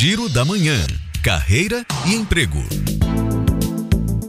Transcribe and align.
Giro 0.00 0.28
da 0.28 0.44
Manhã. 0.44 0.76
Carreira 1.24 1.84
e 2.06 2.14
emprego. 2.14 2.60